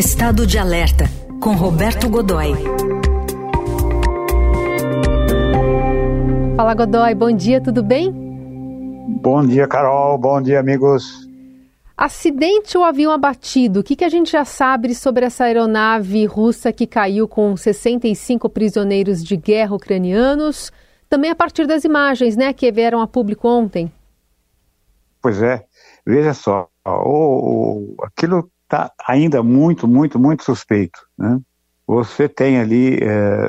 Estado 0.00 0.46
de 0.46 0.56
Alerta, 0.56 1.04
com 1.42 1.52
Roberto 1.54 2.08
Godoy. 2.08 2.54
Fala 6.56 6.72
Godoy, 6.72 7.14
bom 7.14 7.30
dia, 7.30 7.60
tudo 7.60 7.82
bem? 7.82 8.10
Bom 9.20 9.46
dia, 9.46 9.68
Carol, 9.68 10.16
bom 10.16 10.40
dia, 10.40 10.58
amigos. 10.58 11.28
Acidente 11.94 12.78
ou 12.78 12.84
avião 12.84 13.12
abatido? 13.12 13.80
O 13.80 13.82
que, 13.82 13.94
que 13.94 14.02
a 14.02 14.08
gente 14.08 14.32
já 14.32 14.42
sabe 14.42 14.94
sobre 14.94 15.26
essa 15.26 15.44
aeronave 15.44 16.24
russa 16.24 16.72
que 16.72 16.86
caiu 16.86 17.28
com 17.28 17.54
65 17.54 18.48
prisioneiros 18.48 19.22
de 19.22 19.36
guerra 19.36 19.76
ucranianos? 19.76 20.72
Também 21.10 21.30
a 21.30 21.36
partir 21.36 21.66
das 21.66 21.84
imagens 21.84 22.38
né, 22.38 22.54
que 22.54 22.72
vieram 22.72 23.02
a 23.02 23.06
público 23.06 23.46
ontem. 23.46 23.92
Pois 25.20 25.42
é, 25.42 25.62
veja 26.06 26.32
só, 26.32 26.70
o, 26.86 27.94
o 27.98 28.02
aquilo 28.02 28.50
está 28.70 28.92
ainda 29.04 29.42
muito, 29.42 29.88
muito, 29.88 30.18
muito 30.18 30.44
suspeito. 30.44 31.00
Né? 31.18 31.40
Você 31.86 32.28
tem 32.28 32.60
ali 32.60 32.98
é, 33.02 33.48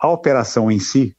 a 0.00 0.08
operação 0.08 0.70
em 0.70 0.78
si, 0.78 1.14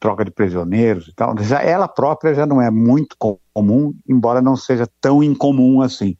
troca 0.00 0.24
de 0.24 0.30
prisioneiros 0.30 1.08
e 1.08 1.14
tal, 1.14 1.36
já, 1.40 1.62
ela 1.62 1.86
própria 1.86 2.34
já 2.34 2.46
não 2.46 2.60
é 2.60 2.70
muito 2.70 3.14
comum, 3.52 3.94
embora 4.08 4.40
não 4.40 4.56
seja 4.56 4.88
tão 4.98 5.22
incomum 5.22 5.82
assim. 5.82 6.16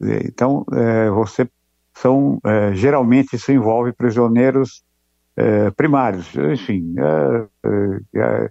Então, 0.00 0.64
é, 0.72 1.08
você 1.10 1.48
são 1.94 2.40
é, 2.44 2.74
geralmente 2.74 3.36
isso 3.36 3.52
envolve 3.52 3.92
prisioneiros 3.92 4.82
é, 5.36 5.70
primários, 5.70 6.34
enfim, 6.34 6.94
é, 6.98 7.46
é, 7.64 8.20
é, 8.20 8.50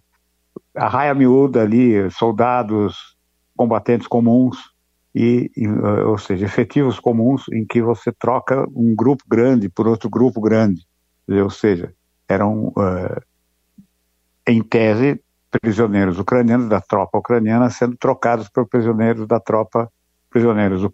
a 0.74 0.88
raia 0.88 1.14
miúda 1.14 1.62
ali, 1.62 2.10
soldados, 2.12 3.18
combatentes 3.58 4.08
comuns 4.08 4.58
e, 5.14 5.52
e, 5.56 5.68
ou 5.68 6.18
seja, 6.18 6.46
efetivos 6.46 7.00
comuns 7.00 7.46
em 7.52 7.66
que 7.66 7.82
você 7.82 8.12
troca 8.12 8.66
um 8.76 8.96
grupo 8.96 9.24
grande 9.28 9.70
por 9.70 9.88
outro 9.88 10.10
grupo 10.10 10.40
grande, 10.40 10.86
ou 11.28 11.50
seja, 11.50 11.94
eram 12.28 12.74
em 14.48 14.62
tese, 14.64 15.22
prisioneiros 15.60 16.18
ucranianos 16.18 16.70
da 16.70 16.80
tropa 16.80 17.18
ucraniana 17.18 17.70
sendo 17.70 17.98
trocados 17.98 18.48
por 18.48 18.66
prisioneiros 18.68 19.28
da 19.28 19.40
tropa, 19.40 19.92
prisioneiros 20.30 20.84
uh, 20.84 20.92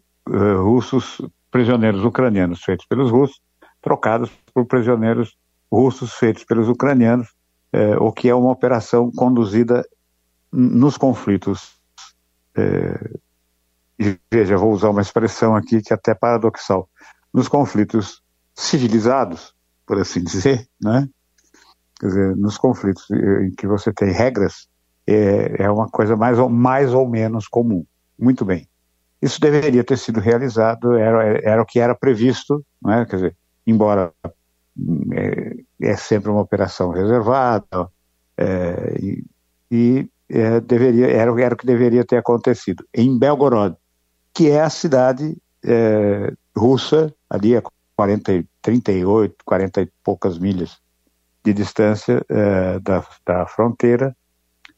russos, 0.63 1.21
prisioneiros 1.51 2.03
ucranianos 2.03 2.63
feitos 2.63 2.85
pelos 2.87 3.11
russos, 3.11 3.39
trocados 3.81 4.31
por 4.53 4.65
prisioneiros 4.65 5.37
russos 5.71 6.13
feitos 6.13 6.43
pelos 6.43 6.67
ucranianos, 6.67 7.29
uh, 7.73 8.01
o 8.03 8.11
que 8.11 8.29
é 8.29 8.35
uma 8.35 8.51
operação 8.51 9.11
conduzida 9.11 9.87
nos 10.51 10.97
conflitos. 10.97 11.77
E 13.99 14.17
veja, 14.31 14.57
vou 14.57 14.71
usar 14.71 14.89
uma 14.89 15.01
expressão 15.01 15.55
aqui 15.55 15.81
que 15.81 15.91
é 15.91 15.95
até 15.95 16.13
paradoxal, 16.13 16.89
nos 17.33 17.47
conflitos 17.47 18.21
civilizados, 18.55 19.55
por 19.85 19.99
assim 19.99 20.23
dizer, 20.23 20.67
né? 20.81 21.07
Quer 21.99 22.07
dizer, 22.07 22.35
nos 22.35 22.57
conflitos 22.57 23.09
em 23.09 23.51
que 23.51 23.65
você 23.65 23.91
tem 23.91 24.11
regras, 24.11 24.67
é, 25.07 25.63
é 25.63 25.71
uma 25.71 25.87
coisa 25.87 26.15
mais 26.15 26.37
ou, 26.37 26.47
mais 26.47 26.93
ou 26.93 27.09
menos 27.09 27.47
comum. 27.47 27.83
Muito 28.19 28.45
bem. 28.45 28.67
Isso 29.19 29.41
deveria 29.41 29.83
ter 29.83 29.97
sido 29.97 30.19
realizado, 30.19 30.95
era, 30.95 31.39
era 31.43 31.61
o 31.61 31.65
que 31.65 31.79
era 31.79 31.95
previsto, 31.95 32.63
não 32.79 32.93
é? 32.93 33.05
quer 33.05 33.15
dizer, 33.15 33.35
embora 33.65 34.13
é, 35.13 35.55
é 35.81 35.95
sempre 35.95 36.29
uma 36.29 36.41
operação 36.41 36.91
reservada, 36.91 37.89
é, 38.37 38.95
e, 39.01 39.25
e 39.71 40.09
é, 40.29 40.59
deveria, 40.59 41.07
era, 41.07 41.41
era 41.41 41.55
o 41.55 41.57
que 41.57 41.65
deveria 41.65 42.05
ter 42.05 42.17
acontecido. 42.17 42.85
Em 42.93 43.17
Belgorod, 43.17 43.75
que 44.37 44.51
é 44.51 44.61
a 44.61 44.69
cidade 44.69 45.35
é, 45.65 46.31
russa, 46.55 47.11
ali 47.27 47.57
a 47.57 47.63
40, 47.95 48.45
38, 48.61 49.35
40 49.43 49.81
e 49.81 49.91
poucas 50.03 50.37
milhas 50.37 50.77
de 51.43 51.51
distância 51.55 52.23
uh, 52.29 52.79
da, 52.81 53.03
da 53.25 53.47
fronteira 53.47 54.15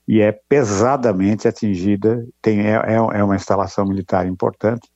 e 0.08 0.22
é 0.22 0.32
pesadamente 0.32 1.46
atingida, 1.46 2.26
tem, 2.42 2.62
é, 2.62 2.76
é, 2.76 2.94
é 2.94 3.22
uma 3.22 3.36
instalação 3.36 3.86
militar 3.86 4.26
importante 4.26 4.88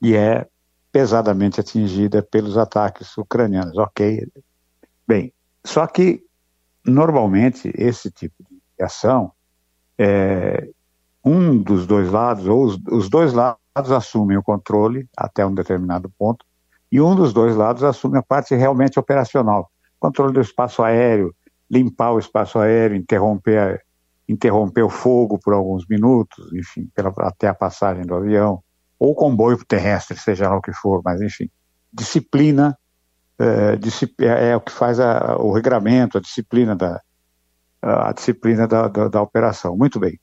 e 0.00 0.14
é 0.14 0.46
pesadamente 0.92 1.58
atingida 1.58 2.22
pelos 2.22 2.56
ataques 2.56 3.18
ucranianos. 3.18 3.76
Ok. 3.78 4.28
Bem, 5.08 5.32
só 5.64 5.88
que 5.88 6.22
normalmente 6.86 7.72
esse 7.74 8.12
tipo 8.12 8.44
de 8.48 8.84
ação, 8.84 9.32
é, 9.98 10.68
um 11.24 11.60
dos 11.60 11.84
dois 11.84 12.08
lados, 12.12 12.46
ou 12.46 12.64
os, 12.64 12.78
os, 12.92 13.10
dois 13.10 13.32
lados 13.32 13.60
assumem 13.90 14.36
o 14.36 14.42
controle 14.42 15.08
até 15.16 15.44
um 15.46 15.54
determinado 15.54 16.10
ponto, 16.18 16.44
e 16.90 17.00
um 17.00 17.14
dos 17.14 17.32
dois 17.32 17.54
lados 17.54 17.82
assume 17.82 18.18
a 18.18 18.22
parte 18.22 18.54
realmente 18.54 18.98
operacional 18.98 19.70
controle 19.98 20.32
do 20.32 20.40
espaço 20.40 20.82
aéreo, 20.82 21.34
limpar 21.70 22.12
o 22.12 22.18
espaço 22.18 22.58
aéreo, 22.58 22.96
interromper, 22.96 23.82
interromper 24.28 24.82
o 24.82 24.88
fogo 24.88 25.38
por 25.38 25.52
alguns 25.52 25.86
minutos, 25.86 26.52
enfim, 26.52 26.88
pela, 26.94 27.12
até 27.18 27.48
a 27.48 27.54
passagem 27.54 28.04
do 28.04 28.14
avião, 28.14 28.62
ou 28.98 29.14
comboio 29.14 29.58
terrestre, 29.64 30.16
seja 30.18 30.48
lá 30.48 30.56
o 30.56 30.62
que 30.62 30.72
for, 30.72 31.02
mas 31.04 31.20
enfim, 31.20 31.50
disciplina 31.92 32.78
é, 33.38 33.78
é, 34.24 34.48
é 34.50 34.56
o 34.56 34.60
que 34.60 34.72
faz 34.72 34.98
a, 34.98 35.36
o 35.36 35.52
regramento, 35.52 36.18
a 36.18 36.20
disciplina 36.20 36.74
da, 36.74 37.00
a 37.80 38.12
disciplina 38.12 38.66
da, 38.66 38.88
da, 38.88 39.08
da 39.08 39.22
operação. 39.22 39.76
Muito 39.76 40.00
bem. 40.00 40.18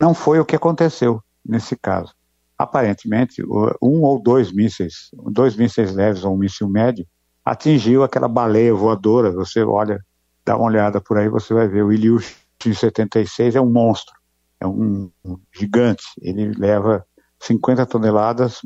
Não 0.00 0.14
foi 0.14 0.40
o 0.40 0.44
que 0.44 0.56
aconteceu 0.56 1.22
nesse 1.44 1.76
caso. 1.76 2.14
Aparentemente, 2.62 3.42
um 3.82 4.02
ou 4.02 4.22
dois 4.22 4.52
mísseis, 4.52 5.10
dois 5.30 5.56
mísseis 5.56 5.92
leves 5.94 6.24
ou 6.24 6.34
um 6.34 6.38
míssil 6.38 6.68
médio, 6.68 7.06
atingiu 7.44 8.04
aquela 8.04 8.28
baleia 8.28 8.72
voadora. 8.72 9.32
Você 9.32 9.62
olha, 9.62 10.00
dá 10.44 10.56
uma 10.56 10.66
olhada 10.66 11.00
por 11.00 11.18
aí, 11.18 11.28
você 11.28 11.52
vai 11.52 11.66
ver 11.66 11.82
o 11.82 11.92
Ilyushin 11.92 12.42
76 12.72 13.56
é 13.56 13.60
um 13.60 13.70
monstro, 13.70 14.14
é 14.60 14.66
um, 14.66 15.10
gigante. 15.52 16.04
Ele 16.20 16.52
leva 16.52 17.04
50 17.40 17.84
toneladas 17.86 18.60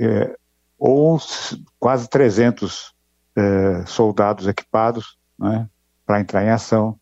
é, 0.00 0.36
ou 0.76 1.20
quase 1.78 2.08
300 2.08 2.92
é, 3.36 3.86
soldados 3.86 4.48
equipados 4.48 5.16
né, 5.38 5.68
para 6.04 6.20
entrar 6.20 6.44
em 6.44 6.50
ação. 6.50 6.98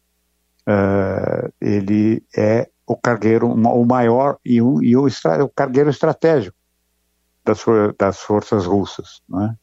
É, 0.66 1.50
ele 1.58 2.22
é 2.36 2.68
o 2.88 2.96
cargueiro, 2.96 3.46
o 3.46 3.84
maior 3.84 4.38
e, 4.42 4.62
o, 4.62 4.82
e 4.82 4.96
o, 4.96 5.06
o 5.06 5.48
cargueiro 5.50 5.90
estratégico 5.90 6.56
das, 7.44 7.62
das 7.98 8.20
forças 8.20 8.64
russas. 8.64 9.20
Né? 9.28 9.56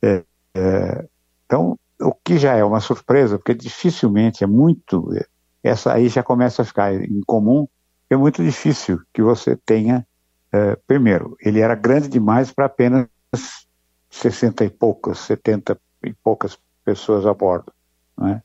É, 0.00 0.24
é, 0.54 1.08
então, 1.44 1.78
o 2.00 2.14
que 2.14 2.38
já 2.38 2.54
é 2.54 2.64
uma 2.64 2.80
surpresa, 2.80 3.36
porque 3.36 3.54
dificilmente 3.54 4.42
é 4.42 4.46
muito, 4.46 5.10
essa 5.62 5.92
aí 5.92 6.08
já 6.08 6.22
começa 6.22 6.62
a 6.62 6.64
ficar 6.64 6.94
incomum, 6.94 7.68
é 8.08 8.16
muito 8.16 8.42
difícil 8.42 9.02
que 9.12 9.20
você 9.20 9.54
tenha, 9.54 10.06
é, 10.50 10.76
primeiro, 10.86 11.36
ele 11.40 11.60
era 11.60 11.74
grande 11.74 12.08
demais 12.08 12.50
para 12.50 12.64
apenas 12.64 13.06
60 14.08 14.64
e 14.64 14.70
poucas, 14.70 15.18
70 15.18 15.78
e 16.04 16.14
poucas 16.14 16.58
pessoas 16.82 17.26
a 17.26 17.34
bordo. 17.34 17.70
Né? 18.16 18.42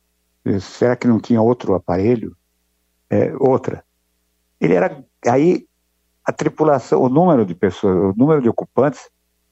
Será 0.60 0.98
que 0.98 1.08
não 1.08 1.20
tinha 1.20 1.42
outro 1.42 1.76
aparelho? 1.76 2.36
É, 3.10 3.34
outra. 3.40 3.86
Ele 4.62 4.76
era, 4.76 5.04
aí 5.28 5.66
a 6.24 6.32
tripulação, 6.32 7.02
o 7.02 7.10
número 7.10 7.46
de 7.46 7.56
pessoas, 7.56 8.14
o 8.14 8.18
número 8.18 8.42
de 8.42 8.48
ocupantes 8.48 9.10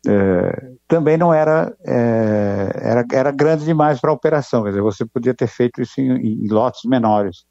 é, 0.08 0.72
também 0.88 1.18
não 1.18 1.34
era, 1.34 1.76
é, 1.86 2.72
era, 2.76 3.06
era 3.12 3.32
grande 3.32 3.66
demais 3.66 4.00
para 4.00 4.12
a 4.12 4.14
operação, 4.14 4.64
quer 4.64 4.70
dizer, 4.70 4.82
você 4.82 5.06
podia 5.06 5.34
ter 5.34 5.48
feito 5.48 5.82
isso 5.82 6.00
em, 6.00 6.46
em 6.46 6.48
lotes 6.48 6.82
menores. 6.86 7.44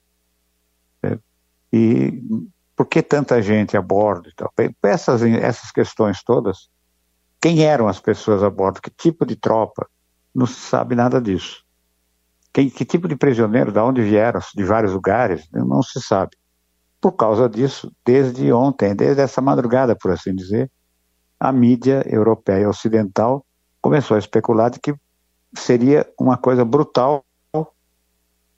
É, 1.03 1.19
e 1.73 2.23
por 2.77 2.87
que 2.87 3.03
tanta 3.03 3.43
gente 3.43 3.77
a 3.77 3.83
bordo? 3.83 4.31
Então, 4.33 4.49
essas, 4.85 5.21
essas 5.23 5.73
questões 5.73 6.23
todas, 6.23 6.71
quem 7.41 7.65
eram 7.65 7.89
as 7.89 8.01
pessoas 8.01 8.43
a 8.43 8.49
bordo, 8.49 8.81
que 8.81 8.91
tipo 8.91 9.27
de 9.27 9.35
tropa, 9.35 9.89
não 10.35 10.47
se 10.47 10.61
sabe 10.61 10.95
nada 10.95 11.21
disso. 11.21 11.65
Quem, 12.53 12.71
que 12.71 12.85
tipo 12.85 13.09
de 13.09 13.17
prisioneiro, 13.17 13.73
de 13.73 13.79
onde 13.81 14.01
vieram, 14.01 14.41
de 14.55 14.65
vários 14.65 14.93
lugares, 14.93 15.47
não 15.53 15.83
se 15.83 16.01
sabe. 16.01 16.38
Por 17.09 17.13
causa 17.13 17.49
disso, 17.49 17.91
desde 18.05 18.53
ontem, 18.53 18.95
desde 18.95 19.23
essa 19.23 19.41
madrugada, 19.41 19.97
por 19.97 20.11
assim 20.11 20.35
dizer, 20.35 20.71
a 21.41 21.51
mídia 21.51 22.05
europeia 22.07 22.69
ocidental 22.69 23.47
começou 23.81 24.15
a 24.15 24.19
especular 24.19 24.71
de 24.71 24.79
que 24.79 24.95
seria 25.57 26.07
uma 26.21 26.37
coisa 26.37 26.67
brutal, 26.67 27.25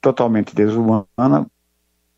totalmente 0.01 0.53
desumana, 0.53 1.47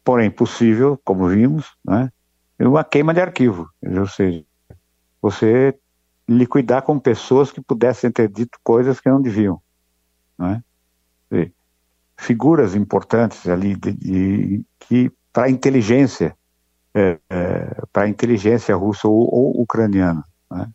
porém 0.02 0.31
possível, 0.31 0.99
como 1.05 1.29
vimos, 1.29 1.76
né? 1.84 2.11
uma 2.58 2.82
queima 2.82 3.12
de 3.12 3.20
arquivo, 3.20 3.69
ou 3.82 4.06
seja, 4.06 4.43
você 5.20 5.79
liquidar 6.26 6.81
com 6.81 6.99
pessoas 6.99 7.52
que 7.52 7.61
pudessem 7.61 8.11
ter 8.11 8.31
dito 8.31 8.58
coisas 8.64 8.99
que 9.00 9.11
não 9.11 9.20
deviam. 9.20 9.61
Né? 10.38 10.62
Figuras 12.17 12.75
importantes 12.75 13.46
ali 13.46 13.76
de, 13.76 13.93
de, 13.93 14.64
que 14.79 15.12
para 15.32 15.44
a 15.44 15.50
inteligência, 15.50 16.37
é, 16.94 17.19
é, 17.31 17.82
para 17.93 18.05
a 18.05 18.08
inteligência 18.08 18.75
russa 18.76 19.08
ou, 19.08 19.29
ou 19.32 19.62
ucraniana, 19.62 20.25
né? 20.50 20.69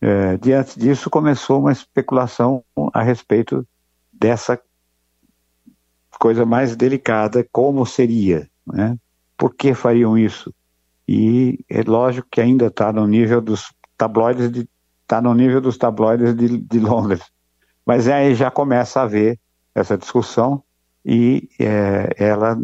É, 0.00 0.36
diante 0.36 0.78
disso, 0.78 1.10
começou 1.10 1.60
uma 1.60 1.72
especulação 1.72 2.62
a 2.92 3.02
respeito 3.02 3.66
dessa 4.12 4.60
coisa 6.20 6.46
mais 6.46 6.76
delicada, 6.76 7.46
como 7.50 7.84
seria, 7.84 8.48
né? 8.66 8.96
Por 9.36 9.54
que 9.54 9.74
fariam 9.74 10.16
isso? 10.16 10.54
E 11.06 11.64
é 11.68 11.82
lógico 11.82 12.28
que 12.30 12.40
ainda 12.40 12.66
está 12.66 12.92
no 12.92 13.06
nível 13.06 13.40
dos 13.40 13.72
tabloides 13.96 14.50
de 14.50 14.68
está 15.08 15.22
no 15.22 15.32
nível 15.32 15.58
dos 15.58 15.78
tabloides 15.78 16.36
de, 16.36 16.58
de, 16.58 16.78
Londres. 16.78 17.22
Mas 17.84 18.06
aí 18.06 18.34
já 18.34 18.50
começa 18.50 19.00
a 19.00 19.04
haver 19.04 19.40
essa 19.74 19.96
discussão 19.96 20.62
e 21.02 21.48
é, 21.58 22.14
ela 22.18 22.58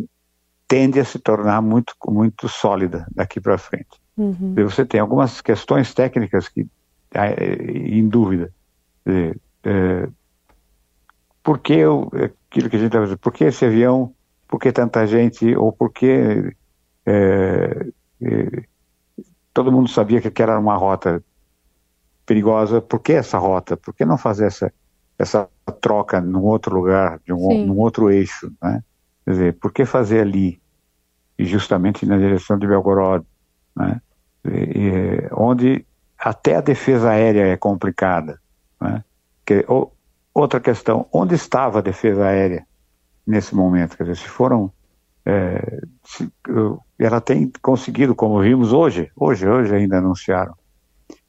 tende 0.74 0.98
a 0.98 1.04
se 1.04 1.20
tornar 1.20 1.62
muito, 1.62 1.94
muito 2.08 2.48
sólida 2.48 3.06
daqui 3.14 3.40
para 3.40 3.56
frente. 3.56 4.00
Uhum. 4.16 4.56
Você 4.56 4.84
tem 4.84 4.98
algumas 4.98 5.40
questões 5.40 5.94
técnicas 5.94 6.48
que 6.48 6.66
é, 7.14 7.54
em 7.96 8.08
dúvida. 8.08 8.52
É, 9.06 9.36
é, 9.62 10.08
por 11.44 11.60
que 11.60 11.74
eu, 11.74 12.10
aquilo 12.48 12.68
que 12.68 12.74
a 12.74 12.78
gente 12.80 12.88
está 12.88 12.98
dizendo, 12.98 13.18
por 13.18 13.32
que 13.32 13.44
esse 13.44 13.64
avião, 13.64 14.12
por 14.48 14.58
que 14.58 14.72
tanta 14.72 15.06
gente, 15.06 15.54
ou 15.54 15.70
por 15.70 15.92
que 15.92 16.52
é, 17.06 17.86
é, 18.20 18.64
todo 19.52 19.70
mundo 19.70 19.88
sabia 19.88 20.20
que 20.20 20.42
era 20.42 20.58
uma 20.58 20.74
rota 20.74 21.22
perigosa, 22.26 22.82
por 22.82 22.98
que 22.98 23.12
essa 23.12 23.38
rota? 23.38 23.76
Por 23.76 23.94
que 23.94 24.04
não 24.04 24.18
fazer 24.18 24.46
essa, 24.46 24.72
essa 25.16 25.48
troca 25.80 26.20
num 26.20 26.42
outro 26.42 26.74
lugar, 26.74 27.20
de 27.24 27.32
um, 27.32 27.64
num 27.64 27.78
outro 27.78 28.10
eixo, 28.10 28.52
né? 28.60 28.82
Quer 29.24 29.30
dizer, 29.30 29.58
por 29.58 29.72
que 29.72 29.84
fazer 29.86 30.20
ali, 30.20 30.60
e 31.38 31.44
justamente 31.44 32.06
na 32.06 32.16
direção 32.16 32.58
de 32.58 32.66
Belgorod, 32.66 33.24
né? 33.76 34.00
E, 34.44 35.28
onde 35.32 35.86
até 36.18 36.56
a 36.56 36.60
defesa 36.60 37.10
aérea 37.10 37.46
é 37.46 37.56
complicada, 37.56 38.38
né? 38.80 39.02
Que, 39.44 39.64
ou, 39.68 39.92
outra 40.32 40.60
questão, 40.60 41.06
onde 41.12 41.34
estava 41.34 41.78
a 41.78 41.82
defesa 41.82 42.26
aérea 42.26 42.66
nesse 43.26 43.54
momento? 43.54 43.96
Quer 43.96 44.04
dizer, 44.04 44.16
se 44.16 44.28
foram 44.28 44.72
é, 45.24 45.80
se, 46.04 46.30
ela 46.98 47.20
tem 47.20 47.50
conseguido, 47.62 48.14
como 48.14 48.40
vimos 48.40 48.72
hoje, 48.72 49.10
hoje, 49.16 49.48
hoje 49.48 49.74
ainda 49.74 49.98
anunciaram, 49.98 50.54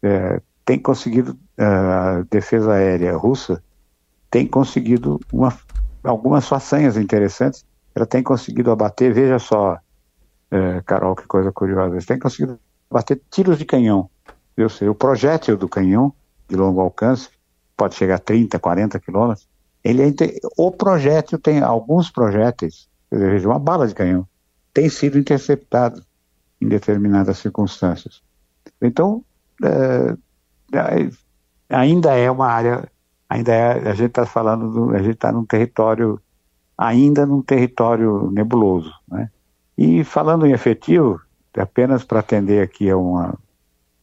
é, 0.03 0.41
tem 0.65 0.79
conseguido, 0.79 1.37
a 1.57 2.23
defesa 2.29 2.73
aérea 2.73 3.15
russa 3.15 3.63
tem 4.29 4.45
conseguido 4.45 5.19
uma, 5.31 5.57
algumas 6.03 6.47
façanhas 6.47 6.97
interessantes, 6.97 7.65
ela 7.93 8.05
tem 8.05 8.21
conseguido 8.21 8.71
abater, 8.71 9.13
veja 9.13 9.39
só, 9.39 9.77
é, 10.51 10.81
Carol, 10.85 11.15
que 11.15 11.27
coisa 11.27 11.51
curiosa, 11.51 11.97
tem 12.05 12.19
conseguido 12.19 12.59
abater 12.89 13.21
tiros 13.29 13.57
de 13.57 13.65
canhão, 13.65 14.09
eu 14.55 14.69
sei, 14.69 14.87
o 14.87 14.95
projétil 14.95 15.57
do 15.57 15.67
canhão 15.67 16.13
de 16.47 16.55
longo 16.55 16.79
alcance, 16.79 17.29
pode 17.75 17.95
chegar 17.95 18.15
a 18.15 18.19
30, 18.19 18.57
40 18.59 18.99
quilômetros, 18.99 19.47
ele 19.83 20.01
é, 20.01 20.13
o 20.57 20.71
projétil 20.71 21.37
tem 21.37 21.61
alguns 21.61 22.09
projéteis 22.09 22.87
veja, 23.11 23.47
uma 23.47 23.59
bala 23.59 23.87
de 23.87 23.95
canhão, 23.95 24.27
tem 24.73 24.89
sido 24.89 25.17
interceptado 25.17 26.03
em 26.61 26.67
determinadas 26.67 27.37
circunstâncias. 27.37 28.21
Então, 28.81 29.23
é, 29.63 30.15
é, 30.77 31.09
ainda 31.69 32.13
é 32.15 32.29
uma 32.29 32.47
área, 32.47 32.89
ainda 33.29 33.53
é, 33.53 33.89
a 33.89 33.93
gente 33.93 34.09
está 34.09 34.25
falando, 34.25 34.71
do, 34.71 34.95
a 34.95 34.99
gente 34.99 35.15
está 35.15 35.31
num 35.31 35.45
território, 35.45 36.19
ainda 36.77 37.25
num 37.25 37.41
território 37.41 38.29
nebuloso, 38.31 38.91
né? 39.07 39.29
E 39.77 40.03
falando 40.03 40.45
em 40.45 40.51
efetivo, 40.51 41.19
apenas 41.57 42.03
para 42.03 42.19
atender 42.19 42.61
aqui 42.61 42.89
a 42.89 42.97
uma, 42.97 43.37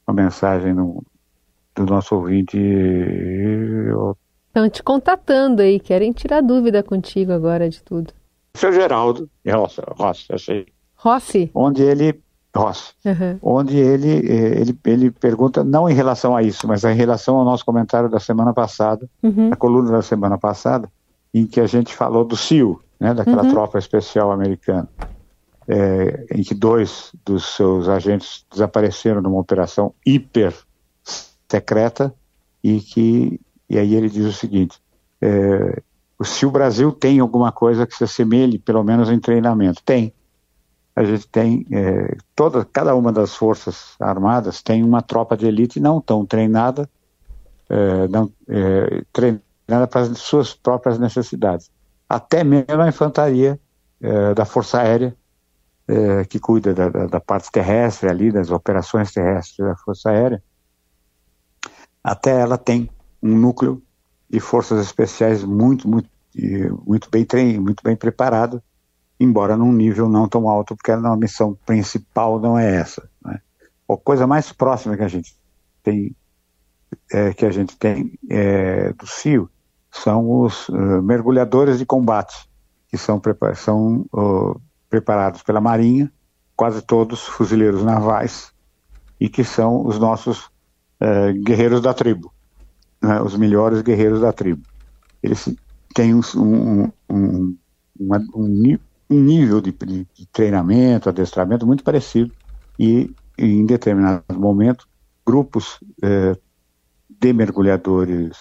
uma 0.06 0.22
mensagem 0.22 0.74
no, 0.74 1.02
do 1.74 1.86
nosso 1.86 2.14
ouvinte. 2.14 2.58
Estão 4.48 4.68
te 4.68 4.82
contatando 4.82 5.62
aí, 5.62 5.80
querem 5.80 6.12
tirar 6.12 6.42
dúvida 6.42 6.82
contigo 6.82 7.32
agora 7.32 7.68
de 7.68 7.82
tudo 7.82 8.12
seu 8.54 8.72
Geraldo 8.72 9.28
Rossi, 9.46 9.80
Rossi, 9.96 10.32
achei. 10.32 10.66
Rossi? 10.94 11.50
Onde 11.54 11.82
ele 11.82 12.20
Rossi, 12.54 12.92
uhum. 13.06 13.38
onde 13.40 13.78
ele, 13.78 14.28
eh, 14.28 14.60
ele, 14.60 14.78
ele 14.84 15.10
pergunta, 15.10 15.64
não 15.64 15.88
em 15.88 15.94
relação 15.94 16.36
a 16.36 16.42
isso, 16.42 16.68
mas 16.68 16.84
em 16.84 16.94
relação 16.94 17.38
ao 17.38 17.46
nosso 17.46 17.64
comentário 17.64 18.10
da 18.10 18.20
semana 18.20 18.52
passada, 18.52 19.08
uhum. 19.22 19.48
a 19.50 19.56
coluna 19.56 19.90
da 19.90 20.02
semana 20.02 20.36
passada, 20.36 20.86
em 21.32 21.46
que 21.46 21.58
a 21.58 21.66
gente 21.66 21.94
falou 21.94 22.26
do 22.26 22.36
CIO, 22.36 22.78
né, 23.00 23.14
daquela 23.14 23.42
uhum. 23.42 23.50
tropa 23.50 23.78
especial 23.78 24.30
americana, 24.30 24.86
é, 25.68 26.26
em 26.30 26.42
que 26.42 26.54
dois 26.54 27.12
dos 27.24 27.54
seus 27.54 27.88
agentes 27.88 28.44
desapareceram 28.50 29.20
numa 29.20 29.40
operação 29.40 29.94
hiper 30.04 30.54
secreta 31.48 32.14
e 32.62 32.80
que 32.80 33.40
e 33.68 33.78
aí 33.78 33.94
ele 33.94 34.08
diz 34.08 34.26
o 34.26 34.32
seguinte: 34.32 34.78
é, 35.20 35.82
se 36.22 36.44
o 36.44 36.50
Brasil 36.50 36.92
tem 36.92 37.20
alguma 37.20 37.50
coisa 37.50 37.86
que 37.86 37.96
se 37.96 38.04
assemelhe, 38.04 38.58
pelo 38.58 38.82
menos 38.82 39.10
em 39.10 39.18
treinamento. 39.18 39.82
Tem. 39.82 40.12
A 40.94 41.04
gente 41.04 41.26
tem, 41.26 41.66
é, 41.72 42.16
toda, 42.36 42.66
cada 42.66 42.94
uma 42.94 43.10
das 43.10 43.34
forças 43.34 43.94
armadas 43.98 44.60
tem 44.60 44.84
uma 44.84 45.00
tropa 45.00 45.36
de 45.36 45.46
elite 45.46 45.80
não 45.80 46.02
tão 46.02 46.26
treinada, 46.26 46.88
é, 47.68 48.08
não, 48.08 48.30
é, 48.46 49.02
treinada 49.10 49.86
para 49.88 50.02
as 50.02 50.18
suas 50.18 50.52
próprias 50.52 50.98
necessidades. 50.98 51.70
Até 52.06 52.44
mesmo 52.44 52.82
a 52.82 52.88
infantaria 52.88 53.58
é, 54.02 54.34
da 54.34 54.44
Força 54.44 54.80
Aérea, 54.80 55.16
é, 55.92 56.24
que 56.24 56.38
cuida 56.38 56.72
da, 56.72 56.88
da, 56.88 57.06
da 57.06 57.20
parte 57.20 57.50
terrestre 57.50 58.08
ali, 58.08 58.32
das 58.32 58.50
operações 58.50 59.12
terrestres 59.12 59.58
da 59.58 59.76
Força 59.76 60.10
Aérea, 60.10 60.42
até 62.02 62.40
ela 62.40 62.56
tem 62.56 62.88
um 63.22 63.36
núcleo 63.36 63.82
de 64.28 64.40
forças 64.40 64.84
especiais 64.84 65.44
muito, 65.44 65.86
muito 65.88 66.10
muito 66.86 67.10
bem 67.10 67.26
treinado, 67.26 67.62
muito 67.62 67.82
bem 67.82 67.94
preparado, 67.94 68.62
embora 69.20 69.54
num 69.54 69.70
nível 69.70 70.08
não 70.08 70.26
tão 70.26 70.48
alto, 70.48 70.74
porque 70.74 70.90
a 70.90 71.16
missão 71.16 71.54
principal 71.66 72.40
não 72.40 72.58
é 72.58 72.74
essa. 72.76 73.06
Né? 73.22 73.38
A 73.86 73.96
coisa 73.98 74.26
mais 74.26 74.50
próxima 74.50 74.96
que 74.96 75.02
a 75.02 75.08
gente 75.08 75.36
tem, 75.82 76.16
é, 77.12 77.34
que 77.34 77.44
a 77.44 77.50
gente 77.50 77.76
tem 77.76 78.18
é, 78.30 78.94
do 78.94 79.06
CIO 79.06 79.50
são 79.90 80.40
os 80.40 80.70
uh, 80.70 81.02
mergulhadores 81.02 81.78
de 81.78 81.84
combate, 81.84 82.48
que 82.88 82.96
são, 82.96 83.20
são 83.54 84.06
uh, 84.10 84.58
preparados 84.92 85.42
pela 85.42 85.58
Marinha, 85.58 86.12
quase 86.54 86.82
todos 86.82 87.24
fuzileiros 87.24 87.82
navais, 87.82 88.52
e 89.18 89.26
que 89.26 89.42
são 89.42 89.86
os 89.86 89.98
nossos 89.98 90.50
uh, 91.00 91.32
guerreiros 91.42 91.80
da 91.80 91.94
tribo, 91.94 92.30
né? 93.00 93.22
os 93.22 93.34
melhores 93.34 93.80
guerreiros 93.80 94.20
da 94.20 94.34
tribo. 94.34 94.60
Eles 95.22 95.48
tem 95.94 96.14
um, 96.14 96.20
um, 96.36 96.92
um, 97.08 97.56
uma, 97.98 98.18
um, 98.34 98.76
nível 99.08 99.62
de, 99.62 99.72
de, 99.72 100.26
treinamento, 100.30 101.08
adestramento 101.08 101.66
muito 101.66 101.82
parecido 101.82 102.30
e 102.78 103.10
em 103.38 103.64
determinado 103.64 104.38
momento 104.38 104.86
grupos 105.26 105.80
é, 106.02 106.36
de 107.08 107.32
mergulhadores 107.32 108.36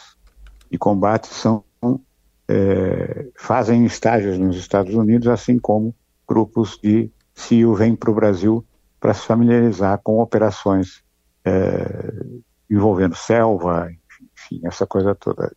de 0.69 0.77
combate 0.77 1.27
são 1.27 1.63
é, 2.49 3.27
fazem 3.37 3.85
estágios 3.85 4.37
nos 4.37 4.57
Estados 4.57 4.93
Unidos, 4.93 5.29
assim 5.29 5.57
como 5.57 5.95
grupos 6.31 6.79
de 6.81 7.11
CIO 7.35 7.73
vêm 7.73 7.93
para 7.93 8.09
o 8.09 8.15
Brasil 8.15 8.65
para 8.99 9.13
se 9.13 9.25
familiarizar 9.25 9.99
com 10.01 10.19
operações 10.19 11.03
é, 11.43 12.13
envolvendo 12.69 13.15
selva, 13.15 13.89
enfim, 14.33 14.61
essa 14.63 14.87
coisa 14.87 15.13
toda. 15.13 15.51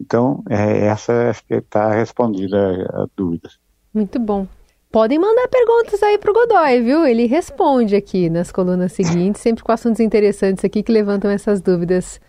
Então, 0.00 0.42
é, 0.48 0.86
essa 0.86 1.30
acho 1.30 1.44
que 1.44 1.54
está 1.54 1.92
respondida 1.92 2.88
a 2.92 3.06
dúvidas. 3.16 3.58
Muito 3.94 4.18
bom. 4.18 4.48
Podem 4.90 5.20
mandar 5.20 5.46
perguntas 5.46 6.02
aí 6.02 6.18
para 6.18 6.30
o 6.30 6.34
Godoy, 6.34 6.82
viu? 6.82 7.06
Ele 7.06 7.26
responde 7.26 7.94
aqui 7.94 8.28
nas 8.28 8.50
colunas 8.50 8.92
seguintes, 8.92 9.40
sempre 9.40 9.62
com 9.62 9.70
assuntos 9.70 10.00
interessantes 10.00 10.64
aqui 10.64 10.82
que 10.82 10.90
levantam 10.90 11.30
essas 11.30 11.60
dúvidas 11.60 12.20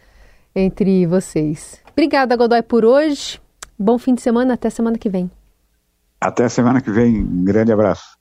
entre 0.53 1.07
vocês. 1.07 1.81
Obrigada, 1.91 2.35
Godoy, 2.35 2.61
por 2.61 2.85
hoje. 2.85 3.41
Bom 3.79 3.97
fim 3.97 4.13
de 4.13 4.21
semana, 4.21 4.53
até 4.53 4.69
semana 4.69 4.97
que 4.97 5.09
vem. 5.09 5.31
Até 6.21 6.47
semana 6.47 6.81
que 6.81 6.91
vem. 6.91 7.17
Um 7.23 7.43
grande 7.43 7.71
abraço. 7.71 8.20